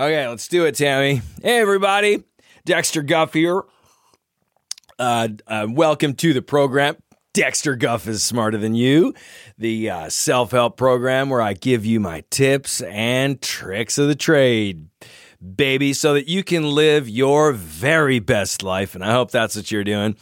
[0.00, 1.20] Okay, let's do it, Tammy.
[1.42, 2.24] Hey, everybody.
[2.64, 3.60] Dexter Guff here.
[4.98, 6.96] Uh, uh, welcome to the program.
[7.34, 9.12] Dexter Guff is smarter than you,
[9.58, 14.14] the uh, self help program where I give you my tips and tricks of the
[14.14, 14.88] trade,
[15.54, 18.94] baby, so that you can live your very best life.
[18.94, 20.16] And I hope that's what you're doing.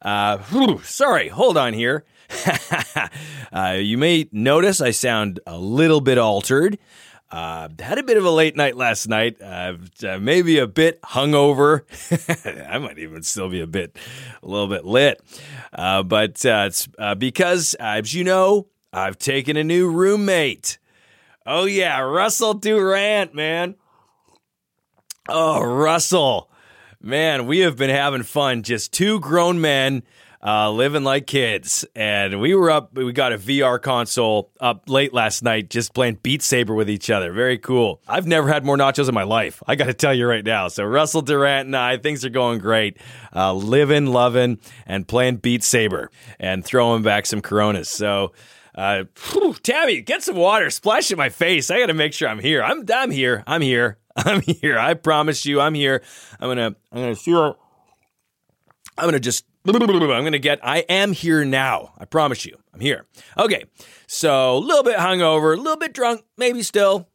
[0.00, 2.06] Uh, whew, sorry, hold on here.
[3.52, 6.78] uh, you may notice I sound a little bit altered.
[7.30, 9.40] Uh, had a bit of a late night last night.
[9.42, 9.74] Uh,
[10.18, 11.82] maybe a bit hungover.
[12.70, 13.96] I might even still be a bit,
[14.42, 15.20] a little bit lit.
[15.72, 20.78] Uh, but uh, it's uh, because, as you know, I've taken a new roommate.
[21.44, 23.74] Oh yeah, Russell Durant, man.
[25.28, 26.50] Oh, Russell,
[27.02, 28.62] man, we have been having fun.
[28.62, 30.02] Just two grown men
[30.44, 31.84] uh, living like kids.
[31.94, 36.18] And we were up, we got a VR console up late last night just playing
[36.22, 37.32] Beat Saber with each other.
[37.32, 38.00] Very cool.
[38.08, 39.62] I've never had more nachos in my life.
[39.66, 40.68] I got to tell you right now.
[40.68, 42.98] So, Russell Durant and I, things are going great.
[43.34, 47.88] Uh, living, loving, and playing Beat Saber and throwing back some Coronas.
[47.88, 48.32] So,
[48.74, 51.70] uh, whew, Tabby, get some water, splash in my face.
[51.70, 52.62] I got to make sure I'm here.
[52.62, 53.42] I'm, I'm here.
[53.46, 53.98] I'm here.
[54.16, 54.78] I'm here.
[54.78, 56.02] I promise you, I'm here.
[56.40, 57.56] I'm gonna, I'm gonna feel.
[58.96, 59.44] I'm gonna just
[59.76, 61.92] I'm going to get, I am here now.
[61.98, 63.06] I promise you, I'm here.
[63.36, 63.64] Okay,
[64.06, 67.08] so a little bit hungover, a little bit drunk, maybe still.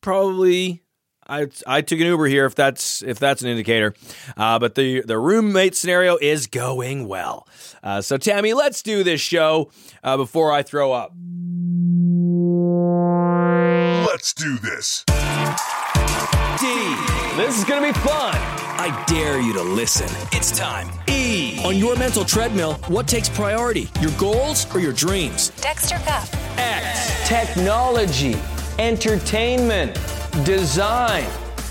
[0.00, 0.82] Probably,
[1.26, 3.94] I, I took an Uber here if that's if that's an indicator.
[4.36, 7.46] Uh, but the the roommate scenario is going well.
[7.82, 9.70] Uh, so Tammy, let's do this show
[10.02, 11.12] uh, before I throw up.
[14.08, 15.04] Let's do this.
[16.58, 16.66] D.
[17.36, 18.34] This is gonna be fun.
[18.82, 20.08] I dare you to listen.
[20.32, 20.88] It's time.
[21.08, 21.19] E.
[21.70, 23.88] On your mental treadmill, what takes priority?
[24.00, 25.50] Your goals or your dreams?
[25.60, 26.28] Dexter Guff.
[26.58, 27.28] X.
[27.28, 28.34] Technology,
[28.80, 29.94] entertainment,
[30.44, 31.22] design.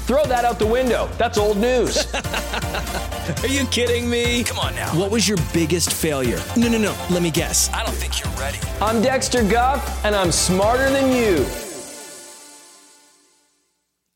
[0.08, 1.10] Throw that out the window.
[1.18, 2.16] That's old news.
[3.44, 4.46] Are you kidding me?
[4.46, 4.88] Come on now.
[4.98, 6.40] What was your biggest failure?
[6.56, 6.96] No, no, no.
[7.10, 7.70] Let me guess.
[7.74, 8.60] I don't think you're ready.
[8.80, 11.46] I'm Dexter Guff, and I'm smarter than you.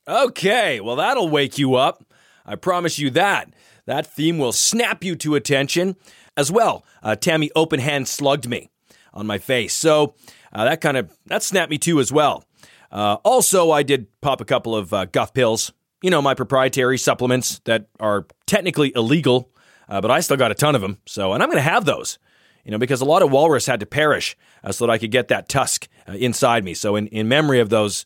[0.08, 2.06] Okay, well, that'll wake you up.
[2.46, 3.50] I promise you that.
[3.86, 5.96] That theme will snap you to attention.
[6.36, 8.70] As well, uh, Tammy open hand slugged me
[9.14, 9.74] on my face.
[9.74, 10.16] So
[10.52, 12.44] uh, that kind of, that snapped me too as well.
[12.92, 15.74] Uh, also, I did pop a couple of uh, Guff pills.
[16.02, 19.52] You know, my proprietary supplements that are technically illegal,
[19.90, 21.00] uh, but I still got a ton of them.
[21.06, 22.20] So, and I'm going to have those
[22.66, 25.12] you know, because a lot of walrus had to perish uh, so that I could
[25.12, 26.74] get that tusk uh, inside me.
[26.74, 28.06] So, in, in memory of those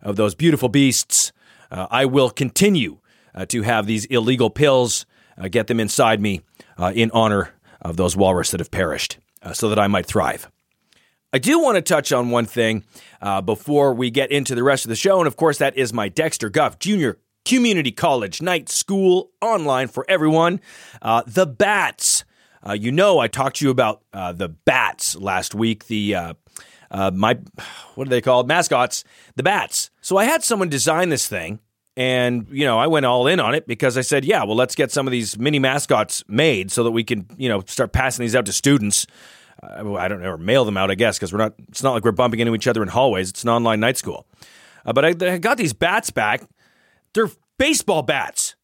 [0.00, 1.32] of those beautiful beasts,
[1.70, 2.98] I will continue
[3.48, 5.04] to have these illegal pills,
[5.50, 6.42] get them inside me
[6.78, 9.18] uh, in honor of those walrus that have perished,
[9.52, 10.50] so that I might thrive.
[11.32, 12.84] I do want to touch on one thing
[13.44, 16.08] before we get into the rest of the show, and of course, that is my
[16.08, 20.60] Dexter Guff Junior Community College Night School online for everyone.
[21.00, 22.24] the Bats.
[22.66, 25.86] Uh, you know, I talked to you about uh, the bats last week.
[25.86, 26.34] The uh,
[26.90, 27.38] my
[27.94, 28.48] what are they called?
[28.48, 29.04] Mascots,
[29.36, 29.90] the bats.
[30.00, 31.60] So I had someone design this thing,
[31.96, 34.74] and you know, I went all in on it because I said, yeah, well, let's
[34.74, 38.22] get some of these mini mascots made so that we can, you know, start passing
[38.22, 39.06] these out to students.
[39.62, 41.54] Uh, I don't know, or mail them out, I guess, because we're not.
[41.68, 43.30] It's not like we're bumping into each other in hallways.
[43.30, 44.26] It's an online night school.
[44.84, 46.42] Uh, but I, I got these bats back.
[47.12, 48.56] They're baseball bats.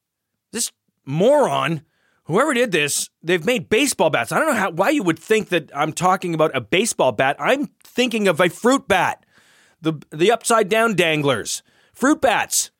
[0.52, 0.72] This
[1.04, 1.82] moron
[2.26, 4.32] whoever did this, they've made baseball bats.
[4.32, 7.36] I don't know how why you would think that I'm talking about a baseball bat.
[7.38, 9.24] I'm thinking of a fruit bat.
[9.80, 11.62] The the upside down danglers.
[11.92, 12.70] Fruit bats.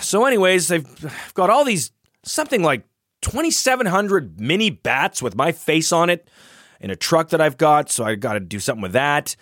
[0.00, 1.92] So anyways, they've got all these
[2.24, 2.84] something like
[3.22, 6.28] 2700 mini bats with my face on it
[6.80, 9.36] in a truck that I've got, so I got to do something with that.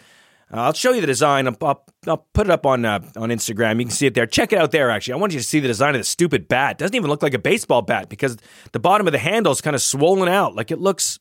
[0.52, 1.46] Uh, I'll show you the design.
[1.46, 3.78] I'll, I'll, I'll put it up on uh, on Instagram.
[3.78, 4.26] You can see it there.
[4.26, 4.90] Check it out there.
[4.90, 6.72] Actually, I want you to see the design of the stupid bat.
[6.72, 8.38] It doesn't even look like a baseball bat because
[8.72, 10.54] the bottom of the handle is kind of swollen out.
[10.54, 11.18] Like it looks.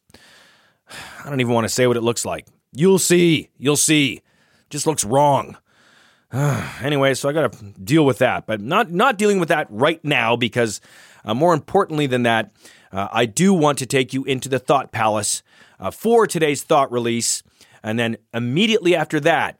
[1.24, 2.48] I don't even want to say what it looks like.
[2.74, 3.50] You'll see.
[3.58, 4.22] You'll see.
[4.70, 5.58] Just looks wrong.
[6.82, 10.04] anyway, so I got to deal with that, but not not dealing with that right
[10.04, 10.82] now because
[11.24, 12.52] uh, more importantly than that,
[12.92, 15.42] uh, I do want to take you into the thought palace
[15.80, 17.44] uh, for today's thought release.
[17.84, 19.60] And then immediately after that,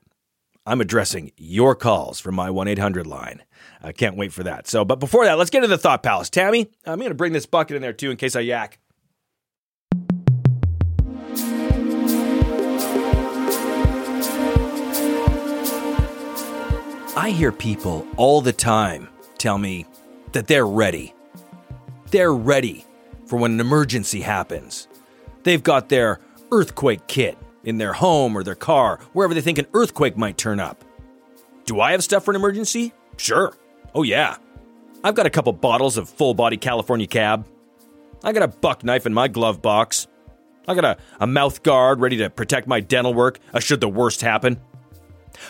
[0.66, 3.42] I'm addressing your calls from my 1 800 line.
[3.82, 4.66] I can't wait for that.
[4.66, 6.28] So, but before that, let's get to the Thought Palace.
[6.28, 8.78] Tammy, I'm going to bring this bucket in there too in case I yak.
[17.18, 19.86] I hear people all the time tell me
[20.30, 21.14] that they're ready.
[22.12, 22.84] They're ready
[23.26, 24.86] for when an emergency happens.
[25.42, 26.20] They've got their
[26.52, 30.60] earthquake kit in their home or their car, wherever they think an earthquake might turn
[30.60, 30.84] up.
[31.64, 32.92] Do I have stuff for an emergency?
[33.16, 33.52] Sure.
[33.96, 34.36] Oh, yeah.
[35.02, 37.48] I've got a couple bottles of full body California cab.
[38.22, 40.06] I got a buck knife in my glove box.
[40.68, 43.88] I got a, a mouth guard ready to protect my dental work uh, should the
[43.88, 44.60] worst happen.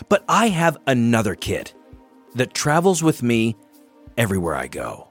[0.07, 1.73] But I have another kit
[2.35, 3.55] that travels with me
[4.17, 5.07] everywhere I go.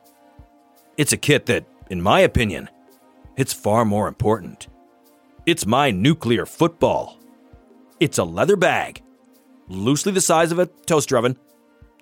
[0.96, 2.68] It's a kit that, in my opinion,
[3.36, 4.68] it's far more important.
[5.46, 7.18] It's my nuclear football.
[8.00, 9.02] It's a leather bag,
[9.68, 11.38] loosely the size of a toaster oven.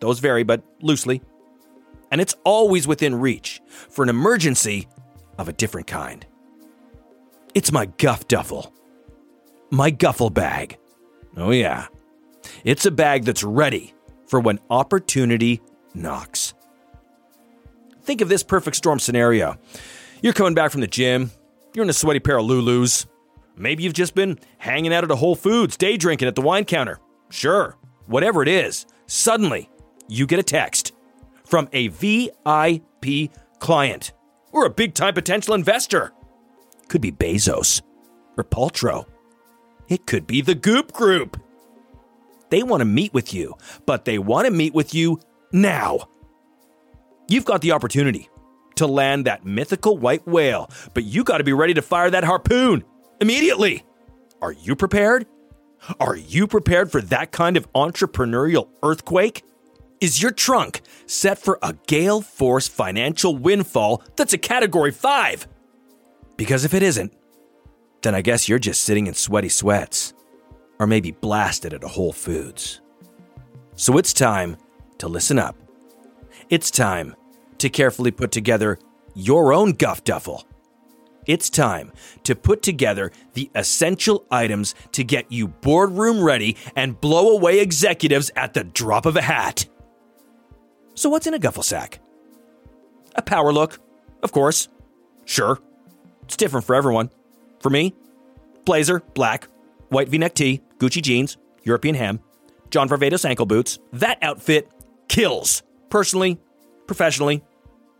[0.00, 1.22] Those vary, but loosely.
[2.10, 4.88] And it's always within reach for an emergency
[5.38, 6.26] of a different kind.
[7.54, 8.72] It's my guff duffel.
[9.70, 10.78] My guffel bag.
[11.36, 11.88] Oh, yeah.
[12.64, 13.94] It's a bag that's ready
[14.26, 15.60] for when opportunity
[15.94, 16.54] knocks.
[18.02, 19.56] Think of this perfect storm scenario.
[20.22, 21.30] You're coming back from the gym,
[21.74, 23.06] you're in a sweaty pair of Lulus.
[23.56, 26.64] Maybe you've just been hanging out at a Whole Foods, day drinking at the wine
[26.64, 27.00] counter.
[27.30, 27.76] Sure,
[28.06, 29.68] whatever it is, suddenly
[30.08, 30.92] you get a text
[31.44, 34.12] from a VIP client
[34.52, 36.12] or a big time potential investor.
[36.88, 37.82] Could be Bezos
[38.36, 39.06] or Paltrow.
[39.88, 41.40] It could be the Goop Group.
[42.50, 43.54] They want to meet with you,
[43.86, 45.20] but they want to meet with you
[45.52, 46.08] now.
[47.28, 48.28] You've got the opportunity
[48.76, 52.24] to land that mythical white whale, but you got to be ready to fire that
[52.24, 52.84] harpoon
[53.20, 53.84] immediately.
[54.40, 55.26] Are you prepared?
[55.98, 59.44] Are you prepared for that kind of entrepreneurial earthquake?
[60.00, 65.48] Is your trunk set for a gale force financial windfall that's a category 5?
[66.36, 67.14] Because if it isn't,
[68.02, 70.12] then I guess you're just sitting in sweaty sweats
[70.78, 72.80] or maybe blasted at a Whole Foods.
[73.74, 74.56] So it's time
[74.98, 75.56] to listen up.
[76.48, 77.14] It's time
[77.58, 78.78] to carefully put together
[79.14, 80.46] your own guff duffel.
[81.26, 81.92] It's time
[82.22, 88.30] to put together the essential items to get you boardroom ready and blow away executives
[88.36, 89.66] at the drop of a hat.
[90.94, 92.00] So, what's in a guffel sack?
[93.16, 93.80] A power look,
[94.22, 94.68] of course.
[95.24, 95.58] Sure.
[96.22, 97.10] It's different for everyone.
[97.60, 97.94] For me,
[98.64, 99.48] blazer, black,
[99.88, 102.20] white v neck tee, Gucci jeans, European ham,
[102.70, 103.78] John Varvatos ankle boots.
[103.92, 104.70] That outfit
[105.08, 105.62] kills.
[105.90, 106.38] Personally,
[106.86, 107.42] professionally,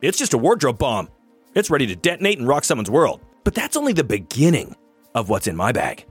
[0.02, 1.08] it's just a wardrobe bomb.
[1.54, 3.20] It's ready to detonate and rock someone's world.
[3.44, 4.74] But that's only the beginning
[5.14, 6.04] of what's in my bag.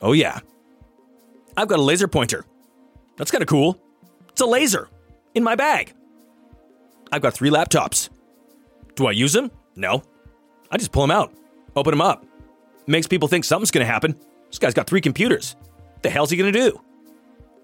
[0.00, 0.40] Oh, yeah.
[1.56, 2.44] I've got a laser pointer.
[3.16, 3.80] That's kind of cool.
[4.28, 4.88] It's a laser
[5.34, 5.94] in my bag.
[7.10, 8.10] I've got three laptops.
[8.94, 9.50] Do I use them?
[9.74, 10.02] No.
[10.70, 11.32] I just pull them out,
[11.74, 12.26] open them up.
[12.86, 14.18] Makes people think something's going to happen.
[14.56, 15.54] This guy's got three computers.
[15.92, 16.80] What the hell's he to do?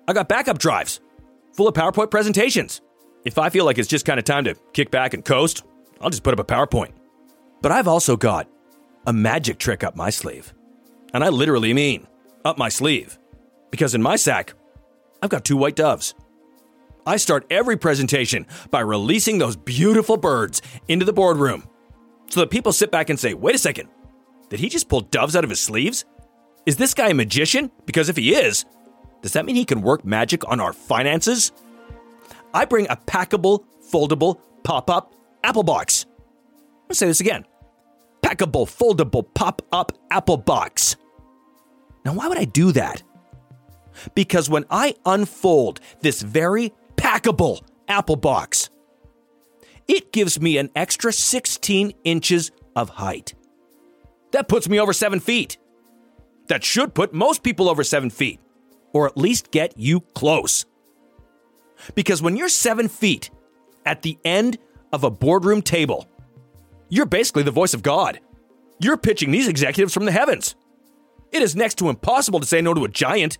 [0.06, 1.00] I got backup drives
[1.54, 2.82] full of PowerPoint presentations.
[3.24, 5.64] If I feel like it's just kind of time to kick back and coast,
[6.02, 6.92] I'll just put up a PowerPoint.
[7.62, 8.46] But I've also got
[9.06, 10.52] a magic trick up my sleeve.
[11.14, 12.06] And I literally mean
[12.44, 13.18] up my sleeve.
[13.70, 14.52] Because in my sack,
[15.22, 16.14] I've got two white doves.
[17.06, 21.66] I start every presentation by releasing those beautiful birds into the boardroom
[22.28, 23.88] so that people sit back and say, wait a second,
[24.50, 26.04] did he just pull doves out of his sleeves?
[26.64, 27.70] Is this guy a magician?
[27.86, 28.64] Because if he is,
[29.20, 31.52] does that mean he can work magic on our finances?
[32.54, 36.06] I bring a packable, foldable, pop up Apple box.
[36.88, 37.46] I'll say this again
[38.22, 40.96] packable, foldable, pop up Apple box.
[42.04, 43.02] Now, why would I do that?
[44.14, 48.70] Because when I unfold this very packable Apple box,
[49.88, 53.34] it gives me an extra 16 inches of height.
[54.30, 55.58] That puts me over seven feet.
[56.48, 58.40] That should put most people over seven feet,
[58.92, 60.66] or at least get you close.
[61.94, 63.30] Because when you're seven feet
[63.84, 64.58] at the end
[64.92, 66.06] of a boardroom table,
[66.88, 68.20] you're basically the voice of God.
[68.78, 70.54] You're pitching these executives from the heavens.
[71.30, 73.38] It is next to impossible to say no to a giant.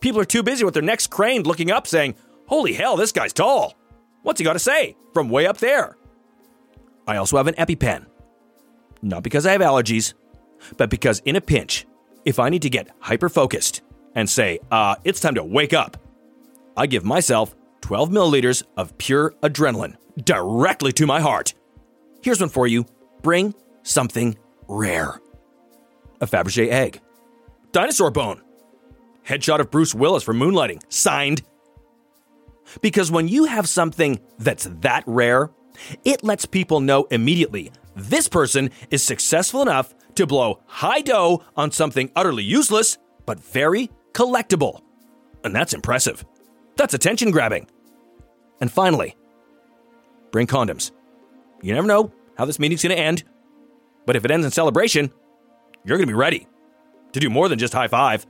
[0.00, 2.16] People are too busy with their necks craned looking up saying,
[2.46, 3.74] Holy hell, this guy's tall.
[4.22, 5.96] What's he got to say from way up there?
[7.06, 8.06] I also have an EpiPen.
[9.02, 10.14] Not because I have allergies,
[10.76, 11.86] but because in a pinch,
[12.24, 13.82] if I need to get hyper focused
[14.14, 15.96] and say, uh, it's time to wake up,
[16.76, 21.54] I give myself 12 milliliters of pure adrenaline directly to my heart.
[22.22, 22.86] Here's one for you.
[23.22, 24.36] Bring something
[24.68, 25.20] rare.
[26.20, 27.00] A Fabergé egg,
[27.72, 28.42] dinosaur bone,
[29.26, 31.42] headshot of Bruce Willis for moonlighting, signed.
[32.82, 35.50] Because when you have something that's that rare,
[36.04, 41.70] it lets people know immediately this person is successful enough to blow high dough on
[41.70, 44.82] something utterly useless, but very collectible.
[45.42, 46.24] And that's impressive.
[46.76, 47.68] That's attention grabbing.
[48.60, 49.16] And finally,
[50.30, 50.92] bring condoms.
[51.62, 53.24] You never know how this meeting's going to end,
[54.06, 55.10] but if it ends in celebration,
[55.84, 56.46] you're going to be ready
[57.12, 58.26] to do more than just high five.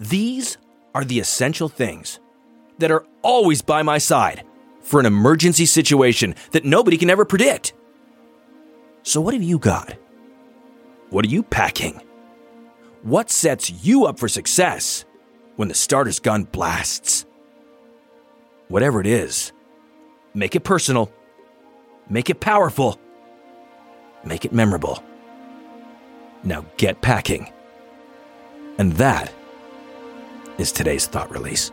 [0.00, 0.58] These
[0.94, 2.18] are the essential things
[2.78, 4.44] that are always by my side
[4.82, 7.74] for an emergency situation that nobody can ever predict.
[9.02, 9.96] So, what have you got?
[11.10, 12.00] What are you packing?
[13.02, 15.04] What sets you up for success
[15.56, 17.26] when the starter's gun blasts?
[18.68, 19.52] Whatever it is,
[20.34, 21.12] make it personal,
[22.08, 23.00] make it powerful,
[24.24, 25.02] make it memorable.
[26.44, 27.52] Now get packing.
[28.78, 29.32] And that
[30.58, 31.72] is today's thought release.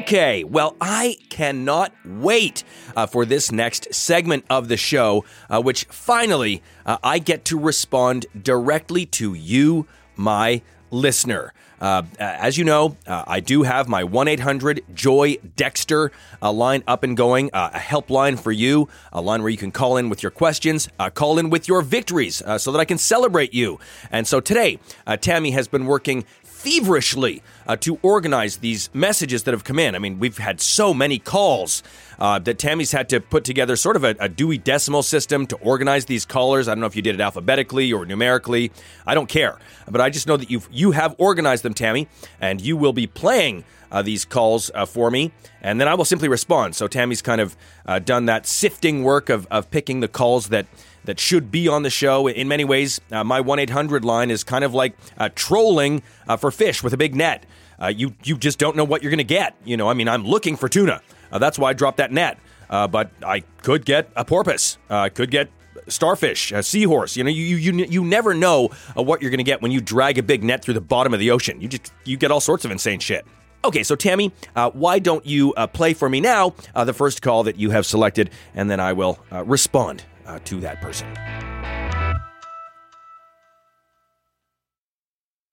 [0.00, 2.64] Okay, well, I cannot wait
[2.96, 7.58] uh, for this next segment of the show, uh, which finally uh, I get to
[7.58, 11.52] respond directly to you, my listener.
[11.80, 16.84] Uh, as you know, uh, I do have my 1 800 Joy Dexter uh, line
[16.86, 20.10] up and going, uh, a helpline for you, a line where you can call in
[20.10, 23.54] with your questions, uh, call in with your victories uh, so that I can celebrate
[23.54, 23.80] you.
[24.10, 24.78] And so today,
[25.20, 26.24] Tammy has been working
[26.60, 29.94] feverishly uh, to organize these messages that have come in.
[29.94, 31.82] I mean, we've had so many calls
[32.18, 35.56] uh, that Tammy's had to put together sort of a, a, Dewey Decimal system to
[35.56, 36.68] organize these callers.
[36.68, 38.72] I don't know if you did it alphabetically or numerically.
[39.06, 39.58] I don't care,
[39.90, 42.08] but I just know that you you have organized them, Tammy,
[42.40, 43.64] and you will be playing.
[43.92, 46.76] Uh, these calls uh, for me, and then I will simply respond.
[46.76, 50.66] So Tammy's kind of uh, done that sifting work of, of picking the calls that
[51.04, 52.26] that should be on the show.
[52.26, 56.36] In many ways, uh, my 1 800 line is kind of like uh, trolling uh,
[56.36, 57.46] for fish with a big net.
[57.80, 59.56] Uh, you, you just don't know what you're going to get.
[59.64, 61.00] You know, I mean, I'm looking for tuna.
[61.32, 62.38] Uh, that's why I dropped that net.
[62.68, 64.78] Uh, but I could get a porpoise.
[64.88, 65.50] I could get
[65.88, 67.16] starfish, a seahorse.
[67.16, 70.18] You know, you you you never know what you're going to get when you drag
[70.18, 71.60] a big net through the bottom of the ocean.
[71.60, 73.26] You just you get all sorts of insane shit.
[73.64, 77.22] Okay, so Tammy, uh, why don't you uh, play for me now uh, the first
[77.22, 81.08] call that you have selected, and then I will respond uh, to that person.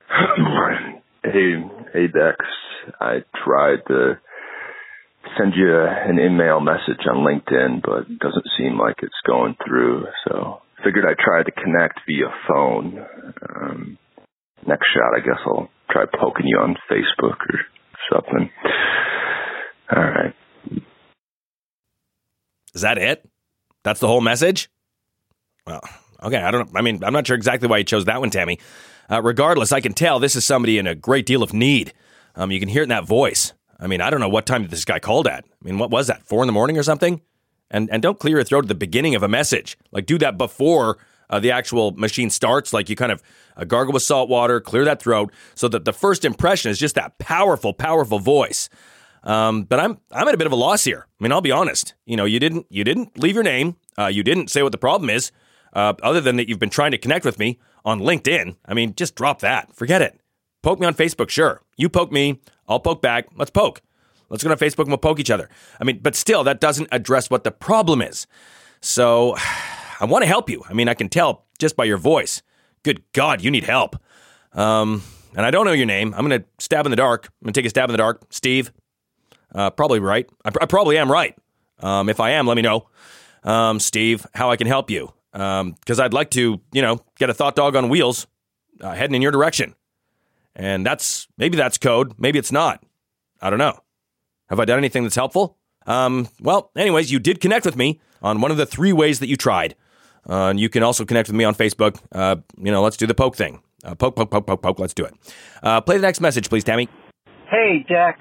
[1.23, 2.37] hey, hey Dex.
[2.99, 4.19] I tried to
[5.37, 10.05] send you an email message on LinkedIn, but it doesn't seem like it's going through.
[10.27, 13.05] So figured I'd try to connect via phone.
[13.49, 13.97] Um,
[14.65, 17.59] next shot, I guess I'll try poking you on Facebook or
[18.11, 18.49] something.
[19.95, 20.33] All right.
[22.73, 23.27] Is that it?
[23.87, 24.69] That's the whole message?
[25.65, 25.79] Well,
[26.21, 26.35] okay.
[26.35, 28.59] I don't I mean, I'm not sure exactly why you chose that one, Tammy.
[29.09, 31.93] Uh, regardless, I can tell this is somebody in a great deal of need.
[32.35, 33.53] Um, you can hear it in that voice.
[33.79, 35.45] I mean, I don't know what time this guy called at.
[35.45, 36.23] I mean, what was that?
[36.23, 37.21] Four in the morning or something?
[37.71, 39.77] And and don't clear your throat at the beginning of a message.
[39.93, 40.97] Like do that before
[41.29, 42.73] uh, the actual machine starts.
[42.73, 43.23] Like you kind of
[43.55, 46.95] uh, gargle with salt water, clear that throat, so that the first impression is just
[46.95, 48.67] that powerful, powerful voice.
[49.27, 51.05] Um, but I'm I'm at a bit of a loss here.
[51.19, 51.93] I mean, I'll be honest.
[52.05, 53.75] You know, you didn't you didn't leave your name.
[53.99, 55.31] Uh, you didn't say what the problem is.
[55.73, 58.55] Uh, other than that, you've been trying to connect with me on LinkedIn.
[58.65, 59.75] I mean, just drop that.
[59.75, 60.19] Forget it.
[60.63, 61.61] Poke me on Facebook, sure.
[61.75, 63.27] You poke me, I'll poke back.
[63.35, 63.81] Let's poke.
[64.29, 65.49] Let's go on Facebook and we'll poke each other.
[65.79, 68.27] I mean, but still, that doesn't address what the problem is.
[68.81, 69.35] So
[69.99, 70.63] I want to help you.
[70.69, 72.41] I mean, I can tell just by your voice.
[72.83, 73.97] Good God, you need help.
[74.53, 75.03] Um,
[75.35, 76.13] and I don't know your name.
[76.15, 77.25] I'm going to stab in the dark.
[77.25, 78.21] I'm going to take a stab in the dark.
[78.29, 78.71] Steve.
[79.53, 80.29] Uh, probably right.
[80.45, 81.35] I, I, probably am right.
[81.79, 82.87] Um, if I am, let me know.
[83.43, 85.13] Um, Steve, how I can help you.
[85.31, 88.27] Because um, I'd like to, you know, get a thought dog on wheels
[88.81, 89.75] uh, heading in your direction.
[90.55, 92.13] And that's maybe that's code.
[92.17, 92.83] Maybe it's not.
[93.41, 93.79] I don't know.
[94.49, 95.57] Have I done anything that's helpful?
[95.85, 99.27] Um, well, anyways, you did connect with me on one of the three ways that
[99.27, 99.75] you tried.
[100.29, 101.99] Uh, and you can also connect with me on Facebook.
[102.11, 103.61] Uh, you know, let's do the poke thing.
[103.83, 104.79] Uh, poke, poke, poke, poke, poke.
[104.79, 105.13] Let's do it.
[105.63, 106.89] Uh, play the next message, please, Tammy.
[107.49, 108.19] Hey, Dex.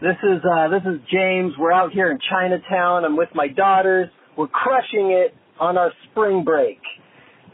[0.00, 1.52] This is uh, this is James.
[1.58, 3.04] We're out here in Chinatown.
[3.04, 4.08] I'm with my daughters.
[4.34, 6.78] We're crushing it on our spring break.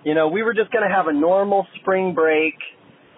[0.05, 2.55] You know, we were just going to have a normal spring break,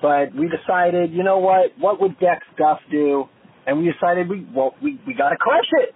[0.00, 1.72] but we decided, you know what?
[1.78, 3.24] What would Dex Guff do?
[3.66, 5.94] And we decided we well we we got to crush it.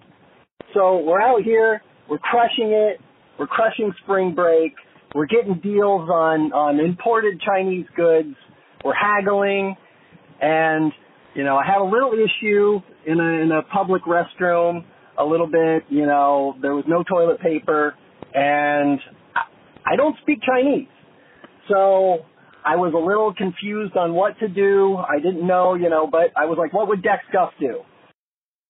[0.75, 1.81] So we're out here.
[2.11, 3.01] We're crushing it.
[3.39, 4.75] We're crushing spring break.
[5.15, 8.37] We're getting deals on on imported Chinese goods.
[8.85, 9.77] We're haggling,
[10.43, 10.93] and
[11.35, 14.85] you know, I had a little issue in a, in a public restroom
[15.19, 15.85] a little bit.
[15.89, 17.95] You know, there was no toilet paper,
[18.35, 19.01] and
[19.87, 20.89] I don't speak Chinese,
[21.69, 22.25] so
[22.65, 24.97] I was a little confused on what to do.
[24.97, 27.81] I didn't know, you know, but I was like, what would Dex Guff do?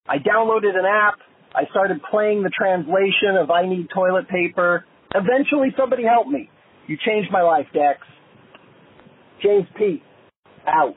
[0.09, 1.19] I downloaded an app.
[1.55, 4.87] I started playing the translation of I need toilet paper.
[5.15, 6.49] Eventually, somebody helped me.
[6.87, 8.01] You changed my life, Dex.
[9.43, 10.03] James P.
[10.67, 10.97] Out.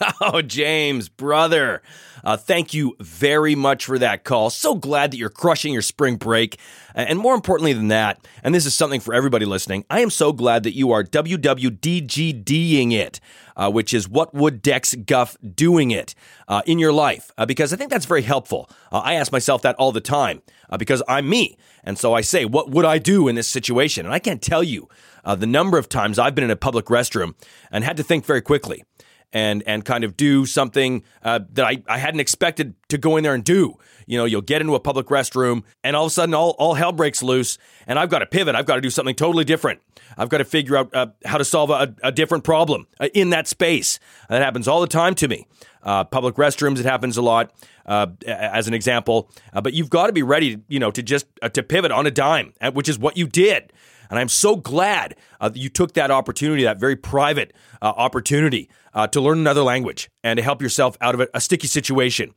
[0.20, 1.82] Oh, James, brother.
[2.22, 4.50] Uh, thank you very much for that call.
[4.50, 6.58] So glad that you're crushing your spring break.
[6.94, 10.32] And more importantly than that, and this is something for everybody listening, I am so
[10.32, 13.20] glad that you are WWDGDing it,
[13.56, 16.14] uh, which is what would Dex Guff doing it
[16.48, 17.30] uh, in your life?
[17.38, 18.68] Uh, because I think that's very helpful.
[18.92, 21.56] Uh, I ask myself that all the time uh, because I'm me.
[21.82, 24.04] And so I say, what would I do in this situation?
[24.04, 24.88] And I can't tell you
[25.24, 27.34] the number of times I've been in a public restroom
[27.70, 28.82] and had to think very quickly
[29.32, 33.24] and and kind of do something uh, that I, I hadn't expected to go in
[33.24, 33.76] there and do.
[34.06, 36.74] You know, you'll get into a public restroom and all of a sudden all, all
[36.74, 38.54] hell breaks loose and I've got to pivot.
[38.54, 39.80] I've got to do something totally different.
[40.18, 43.30] I've got to figure out uh, how to solve a, a different problem uh, in
[43.30, 44.00] that space.
[44.28, 45.46] That happens all the time to me.
[45.82, 47.52] Uh, public restrooms, it happens a lot,
[47.86, 49.30] uh, as an example.
[49.52, 52.10] Uh, but you've got to be ready, you know, to just to pivot on a
[52.10, 53.72] dime, which is what you did.
[54.10, 58.68] And I'm so glad uh, that you took that opportunity, that very private uh, opportunity,
[58.94, 62.34] uh, to learn another language and to help yourself out of a, a sticky situation.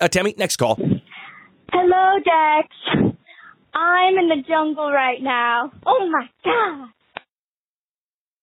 [0.00, 0.76] Uh, Tammy, next call.
[1.72, 3.16] Hello, Dex.
[3.74, 5.70] I'm in the jungle right now.
[5.84, 6.88] Oh my God.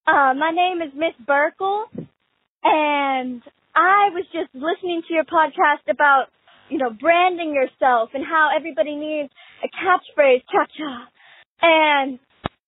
[0.05, 1.85] Uh, my name is Miss Burkle,
[2.63, 3.41] and
[3.73, 6.25] I was just listening to your podcast about,
[6.69, 9.29] you know, branding yourself and how everybody needs
[9.63, 11.07] a catchphrase, cha-cha.
[11.61, 12.19] And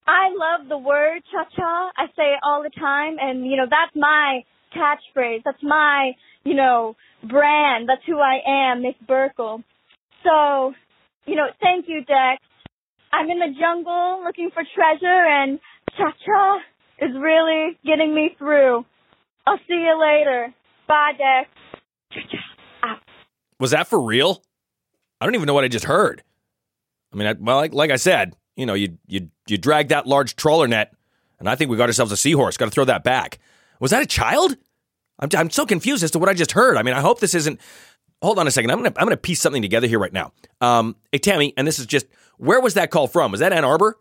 [0.07, 1.91] I love the word cha-cha.
[1.97, 4.43] I say it all the time and you know, that's my
[4.75, 5.41] catchphrase.
[5.43, 6.11] That's my,
[6.43, 7.89] you know, brand.
[7.89, 9.63] That's who I am, Miss Burkle.
[10.23, 10.73] So,
[11.25, 12.41] you know, thank you, Dex.
[13.11, 15.59] I'm in the jungle looking for treasure and
[15.97, 16.59] cha-cha
[16.99, 18.85] is really getting me through.
[19.47, 20.53] I'll see you later.
[20.87, 21.49] Bye, Dex.
[22.83, 22.99] Ah.
[23.59, 24.41] Was that for real?
[25.19, 26.23] I don't even know what I just heard.
[27.13, 30.07] I mean, I, well, like, like I said, you know, you you you drag that
[30.07, 30.93] large trawler net,
[31.39, 32.57] and I think we got ourselves a seahorse.
[32.57, 33.39] Got to throw that back.
[33.79, 34.55] Was that a child?
[35.19, 36.77] I'm I'm so confused as to what I just heard.
[36.77, 37.59] I mean, I hope this isn't.
[38.21, 38.71] Hold on a second.
[38.71, 40.31] I'm gonna I'm gonna piece something together here right now.
[40.61, 43.31] Um, hey Tammy, and this is just where was that call from?
[43.31, 43.97] Was that Ann Arbor?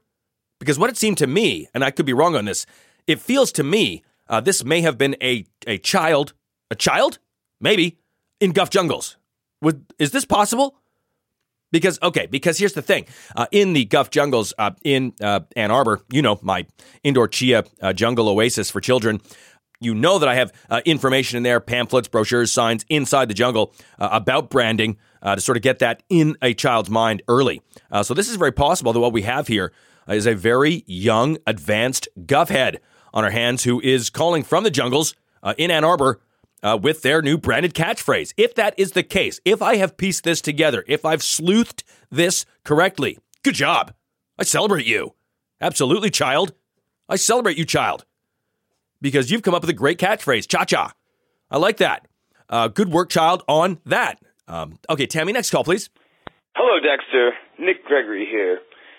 [0.60, 2.64] Because what it seemed to me, and I could be wrong on this,
[3.06, 6.32] it feels to me uh, this may have been a a child,
[6.70, 7.18] a child,
[7.60, 7.98] maybe
[8.40, 9.16] in Guff Jungles.
[9.60, 10.76] Would is this possible?
[11.74, 13.04] Because, okay, because here's the thing.
[13.34, 16.66] Uh, in the Guff jungles uh, in uh, Ann Arbor, you know, my
[17.02, 19.20] indoor chia uh, jungle oasis for children,
[19.80, 23.74] you know that I have uh, information in there, pamphlets, brochures, signs inside the jungle
[23.98, 27.60] uh, about branding to sort of get that in a child's mind early.
[28.02, 29.72] so this is very possible that what we have here
[30.06, 32.78] is a very young, advanced Guff head
[33.14, 35.14] on our hands who is calling from the jungles
[35.56, 36.20] in Ann Arbor
[36.64, 38.32] uh, with their new branded catchphrase.
[38.36, 42.46] If that is the case, if I have pieced this together, if I've sleuthed this
[42.64, 43.92] correctly, good job.
[44.38, 45.14] I celebrate you.
[45.60, 46.54] Absolutely, child.
[47.08, 48.06] I celebrate you, child.
[49.00, 50.92] Because you've come up with a great catchphrase, cha cha.
[51.50, 52.08] I like that.
[52.48, 54.18] Uh, good work, child, on that.
[54.48, 55.90] Um, okay, Tammy, next call, please.
[56.56, 57.32] Hello, Dexter.
[57.58, 58.58] Nick Gregory here.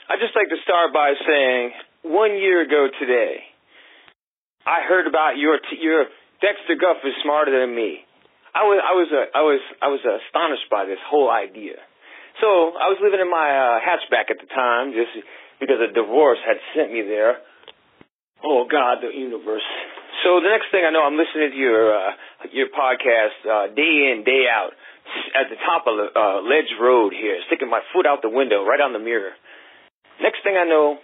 [0.10, 1.72] I'd just like to start by saying
[2.04, 3.38] one year ago today,
[4.66, 6.06] I heard about your t- your
[6.42, 8.04] Dexter Guff is smarter than me.
[8.56, 11.76] I was I was uh, I was I was astonished by this whole idea.
[12.40, 15.12] So I was living in my uh, hatchback at the time, just
[15.60, 17.40] because a divorce had sent me there.
[18.44, 19.64] Oh God, the universe.
[20.24, 22.12] So the next thing I know, I'm listening to your uh,
[22.52, 24.72] your podcast uh, day in day out
[25.36, 28.64] at the top of the uh, ledge road here, sticking my foot out the window,
[28.64, 29.32] right on the mirror.
[30.22, 30.98] Next thing I know,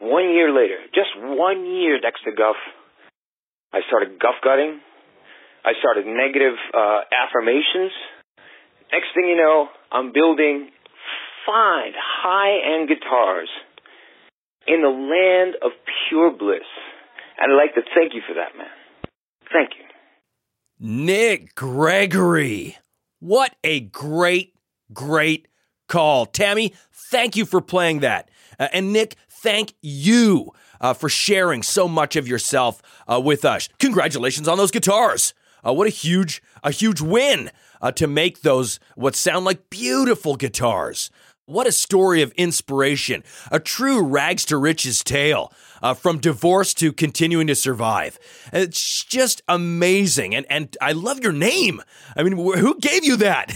[0.00, 2.56] one year later, just one year, Dexter Guff,
[3.74, 4.78] I started guff gutting.
[5.64, 7.90] I started negative uh, affirmations.
[8.92, 10.70] Next thing you know, I'm building
[11.44, 13.48] fine high end guitars
[14.68, 15.72] in the land of
[16.08, 16.62] pure bliss.
[17.36, 18.70] And I'd like to thank you for that, man.
[19.52, 19.84] Thank you.
[20.78, 22.76] Nick Gregory.
[23.18, 24.54] What a great,
[24.92, 25.48] great
[25.88, 26.26] call.
[26.26, 26.74] Tammy,
[27.10, 28.30] thank you for playing that.
[28.60, 30.52] Uh, and Nick, thank you
[30.84, 33.70] uh, for sharing so much of yourself uh, with us.
[33.78, 35.32] Congratulations on those guitars.
[35.66, 40.36] Uh, what a huge, a huge win uh, to make those what sound like beautiful
[40.36, 41.10] guitars.
[41.46, 45.52] What a story of inspiration, a true rags to riches tale,
[45.82, 48.18] uh, from divorce to continuing to survive.
[48.50, 50.34] It's just amazing.
[50.34, 51.82] And, and I love your name.
[52.16, 53.52] I mean, who gave you that?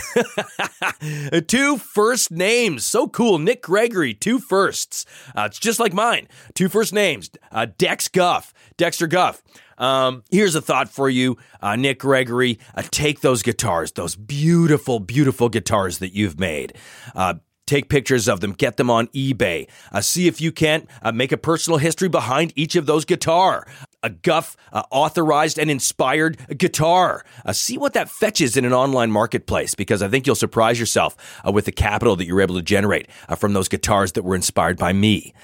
[1.49, 2.85] two first names.
[2.85, 3.39] So cool.
[3.39, 5.07] Nick Gregory, two firsts.
[5.35, 6.29] Uh, it's just like mine.
[6.53, 9.43] Two first names uh, Dex Guff, Dexter Guff.
[9.79, 12.59] Um, here's a thought for you, uh, Nick Gregory.
[12.75, 16.75] Uh, take those guitars, those beautiful, beautiful guitars that you've made.
[17.15, 17.35] Uh,
[17.69, 19.69] Take pictures of them, get them on eBay.
[19.93, 23.67] Uh, see if you can't uh, make a personal history behind each of those guitar.
[24.03, 27.27] A Guff uh, authorized and inspired guitar.
[27.45, 31.15] Uh, see what that fetches in an online marketplace because I think you'll surprise yourself
[31.47, 34.35] uh, with the capital that you're able to generate uh, from those guitars that were
[34.35, 35.35] inspired by me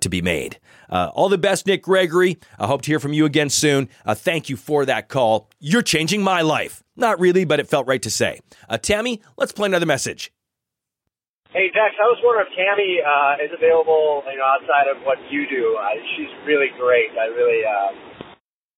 [0.00, 0.58] to be made.
[0.88, 2.38] All the best, Nick Gregory.
[2.58, 3.90] I hope to hear from you again soon.
[4.06, 5.50] thank you for that call.
[5.60, 6.82] You're changing my life.
[6.96, 8.40] Not really, but it felt right to say.
[8.80, 10.32] Tammy, let's play another message.
[11.54, 15.22] Hey Dex, I was wondering if Tammy uh, is available, you know, outside of what
[15.30, 15.78] you do.
[15.78, 17.14] Uh, she's really great.
[17.14, 17.94] I really, uh,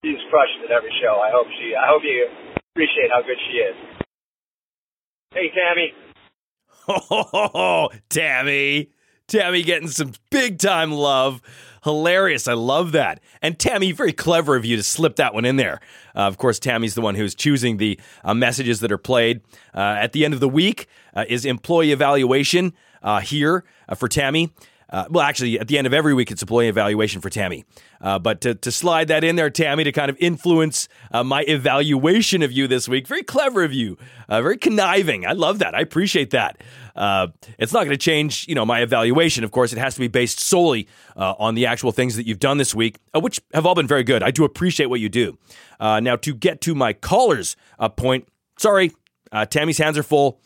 [0.04, 1.16] she's crushing at every show.
[1.16, 2.28] I hope she, I hope you
[2.76, 3.76] appreciate how good she is.
[5.32, 5.88] Hey Tammy.
[7.10, 8.90] Oh, Tammy.
[9.26, 11.40] Tammy getting some big time love.
[11.86, 12.48] Hilarious.
[12.48, 13.20] I love that.
[13.40, 15.80] And Tammy, very clever of you to slip that one in there.
[16.16, 19.40] Uh, of course, Tammy's the one who's choosing the uh, messages that are played.
[19.72, 22.72] Uh, at the end of the week uh, is employee evaluation
[23.04, 24.52] uh, here uh, for Tammy.
[24.92, 27.64] Well, actually, at the end of every week, it's employee evaluation for Tammy.
[28.00, 32.52] but to, to slide that in there, Tammy, to kind of influence my evaluation of
[32.52, 35.26] you this week, very clever of you, very conniving.
[35.26, 35.74] I love that.
[35.74, 36.60] I appreciate that.
[36.96, 39.44] Uh, it's not going to change, you know, my evaluation.
[39.44, 42.40] Of course, it has to be based solely uh, on the actual things that you've
[42.40, 44.22] done this week, uh, which have all been very good.
[44.22, 45.38] I do appreciate what you do.
[45.78, 48.92] Uh, now, to get to my caller's uh, point, sorry,
[49.50, 50.40] Tammy's hands are full.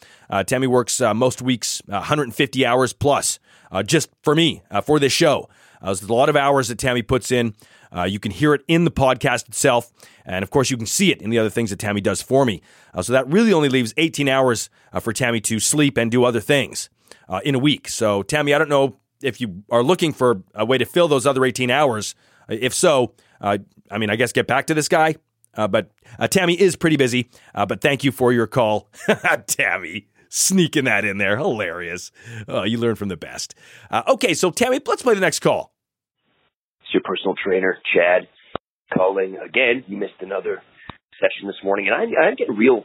[0.47, 3.39] Tammy works most weeks 150 hours plus
[3.85, 5.49] just for me for this show.
[5.83, 7.55] there's a lot of hours that Tammy puts in.
[7.95, 9.93] Uh, you can hear it in the podcast itself.
[10.25, 12.45] And of course, you can see it in the other things that Tammy does for
[12.45, 12.63] me.
[12.95, 16.25] Uh, so that really only leaves 18 hours uh, for Tammy to sleep and do
[16.25, 16.89] other things
[17.29, 17.89] uh, in a week.
[17.89, 21.27] So, Tammy, I don't know if you are looking for a way to fill those
[21.27, 22.15] other 18 hours.
[22.49, 23.59] Uh, if so, uh,
[23.91, 25.17] I mean, I guess get back to this guy.
[25.55, 25.91] but
[26.31, 27.29] Tammy is pretty busy.
[27.55, 28.89] but thank you for your call,
[29.47, 31.37] Tammy sneaking that in there.
[31.37, 32.11] Hilarious.
[32.49, 33.55] Oh, you learn from the best.
[33.91, 35.75] Uh, okay, so Tammy, let's play the next call.
[36.81, 38.29] It's your personal trainer, Chad,
[38.95, 39.85] calling again.
[39.87, 40.63] You missed another
[41.21, 42.85] session this morning, and I, I'm getting real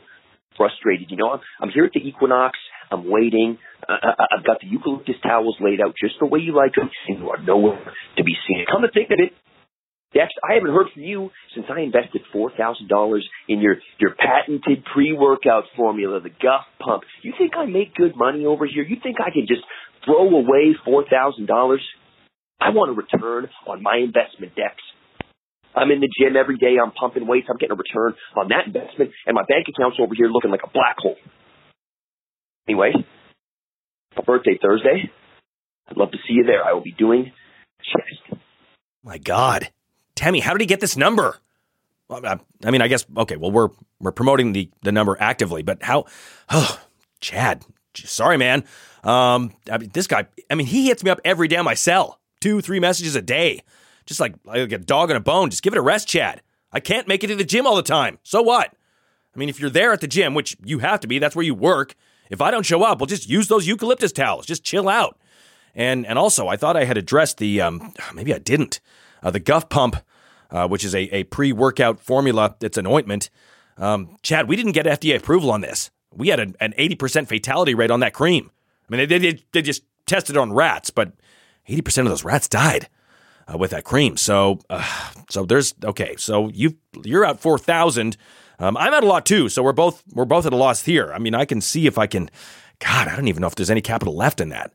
[0.58, 1.10] frustrated.
[1.10, 2.58] You know, I'm, I'm here at the Equinox.
[2.92, 3.58] I'm waiting.
[3.88, 7.20] Uh, I've got the eucalyptus towels laid out just the way you like them, and
[7.20, 7.80] you are nowhere
[8.18, 8.66] to be seen.
[8.72, 9.34] Come to think of it,
[10.16, 14.16] Dex, I haven't heard from you since I invested four thousand dollars in your your
[14.16, 17.04] patented pre-workout formula, the Guff Pump.
[17.22, 18.84] You think I make good money over here?
[18.84, 19.62] You think I can just
[20.06, 21.82] throw away four thousand dollars?
[22.62, 24.76] I want a return on my investment, Dex.
[25.76, 26.80] I'm in the gym every day.
[26.82, 27.48] I'm pumping weights.
[27.50, 30.64] I'm getting a return on that investment, and my bank account's over here looking like
[30.64, 31.18] a black hole.
[32.70, 32.94] Anyway,
[34.26, 35.12] birthday Thursday.
[35.90, 36.64] I'd love to see you there.
[36.64, 37.32] I will be doing
[37.84, 38.40] chest.
[39.04, 39.70] My God,
[40.16, 41.38] Tammy, how did he get this number?
[42.10, 43.36] I mean, I guess okay.
[43.36, 46.06] Well, we're we're promoting the the number actively, but how?
[46.50, 46.80] Oh,
[47.20, 47.64] Chad,
[47.96, 48.64] sorry, man.
[49.04, 50.28] Um, I mean, this guy.
[50.50, 53.24] I mean, he hits me up every day on my cell two, three messages a
[53.24, 53.64] day.
[54.06, 55.50] Just like, like a dog on a bone.
[55.50, 56.44] Just give it a rest, Chad.
[56.72, 58.20] I can't make it to the gym all the time.
[58.22, 58.72] So what?
[59.36, 61.46] I mean, if you're there at the gym, which you have to be, that's where
[61.46, 61.96] you work.
[62.30, 64.46] If I don't show up, well, just use those eucalyptus towels.
[64.46, 65.18] Just chill out.
[65.74, 68.80] And and also, I thought I had addressed the um, maybe I didn't.
[69.26, 69.98] Uh, the Guff Pump,
[70.52, 72.56] uh, which is a, a pre workout formula.
[72.62, 73.30] It's an ointment.
[73.78, 75.92] Um, Chad, we didn't get FDA approval on this.
[76.14, 78.52] We had an eighty percent fatality rate on that cream.
[78.88, 81.12] I mean, they, they they just tested on rats, but
[81.68, 82.90] 80% of those rats died
[83.52, 84.18] uh, with that cream.
[84.18, 86.16] So, uh, so there's okay.
[86.18, 88.18] So you you're out 4,000.
[88.58, 89.50] Um, I'm at a lot too.
[89.50, 91.12] So we're both we're both at a loss here.
[91.14, 92.30] I mean, I can see if I can.
[92.80, 94.74] God, I don't even know if there's any capital left in that.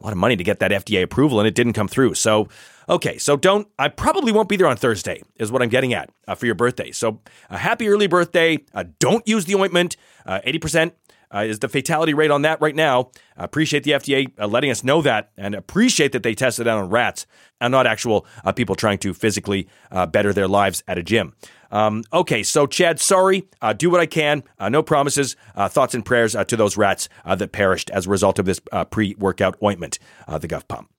[0.00, 2.14] A lot of money to get that FDA approval, and it didn't come through.
[2.14, 2.48] So,
[2.88, 3.68] okay, so don't.
[3.78, 5.22] I probably won't be there on Thursday.
[5.36, 6.90] Is what I'm getting at uh, for your birthday.
[6.92, 7.20] So,
[7.50, 8.58] a happy early birthday.
[8.74, 9.96] Uh, don't use the ointment.
[10.24, 10.94] Uh, eighty percent
[11.34, 13.10] uh, is the fatality rate on that right now.
[13.36, 16.78] I appreciate the FDA uh, letting us know that and appreciate that they tested out
[16.78, 17.26] on rats
[17.60, 21.34] and not actual uh, people trying to physically uh, better their lives at a gym.
[21.70, 23.48] Um, okay, so Chad, sorry.
[23.60, 24.44] Uh, do what I can.
[24.58, 25.36] Uh, no promises.
[25.68, 29.56] thoughts and prayers to those rats that perished as a result of this pre workout
[29.62, 30.90] ointment, the Guff Pump.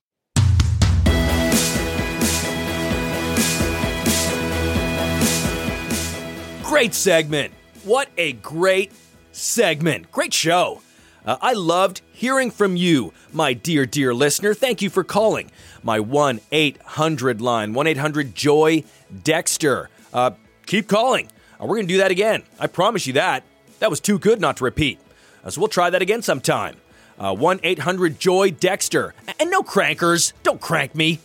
[6.78, 7.52] Great segment.
[7.82, 8.92] What a great
[9.32, 10.12] segment.
[10.12, 10.80] Great show.
[11.26, 14.54] Uh, I loved hearing from you, my dear, dear listener.
[14.54, 15.50] Thank you for calling
[15.82, 18.84] my 1 800 line, 1 800 Joy
[19.24, 19.90] Dexter.
[20.12, 20.30] Uh,
[20.66, 21.26] keep calling.
[21.60, 22.44] Uh, we're going to do that again.
[22.60, 23.42] I promise you that.
[23.80, 25.00] That was too good not to repeat.
[25.42, 26.76] Uh, so we'll try that again sometime.
[27.18, 29.14] Uh, 1 800 Joy Dexter.
[29.40, 30.32] And no crankers.
[30.44, 31.18] Don't crank me.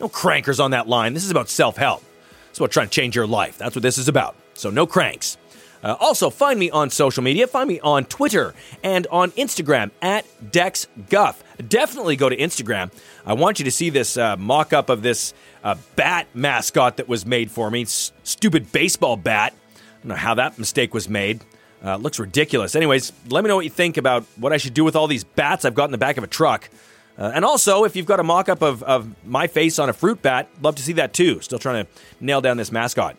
[0.00, 1.12] No crankers on that line.
[1.12, 2.02] This is about self help.
[2.48, 3.58] It's about trying to change your life.
[3.58, 4.36] That's what this is about.
[4.60, 5.38] So no cranks.
[5.82, 7.46] Uh, also, find me on social media.
[7.46, 11.36] Find me on Twitter and on Instagram at DexGuff.
[11.68, 12.92] definitely go to Instagram.
[13.24, 15.32] I want you to see this uh, mock up of this
[15.64, 17.82] uh, bat mascot that was made for me.
[17.82, 19.54] S- stupid baseball bat.
[19.54, 21.40] I don't know how that mistake was made.
[21.82, 22.76] Uh, looks ridiculous.
[22.76, 25.24] Anyways, let me know what you think about what I should do with all these
[25.24, 26.68] bats I've got in the back of a truck.
[27.16, 29.94] Uh, and also, if you've got a mock up of, of my face on a
[29.94, 31.40] fruit bat, love to see that too.
[31.40, 33.16] Still trying to nail down this mascot.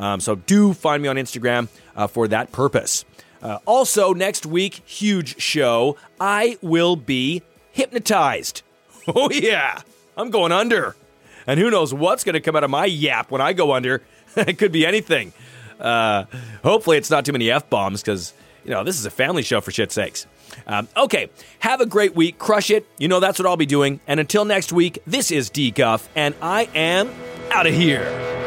[0.00, 3.04] Um, so do find me on Instagram uh, for that purpose.
[3.42, 5.96] Uh, also, next week, huge show.
[6.18, 8.62] I will be hypnotized.
[9.12, 9.80] Oh, yeah.
[10.16, 10.94] I'm going under.
[11.46, 14.02] And who knows what's going to come out of my yap when I go under?
[14.36, 15.32] it could be anything.
[15.80, 16.26] Uh,
[16.62, 19.62] hopefully, it's not too many F bombs because, you know, this is a family show
[19.62, 20.26] for shit's sakes.
[20.66, 22.38] Um, okay, have a great week.
[22.38, 22.86] Crush it.
[22.98, 24.00] You know that's what I'll be doing.
[24.06, 27.10] And until next week, this is D Guff, and I am
[27.50, 28.39] out of here.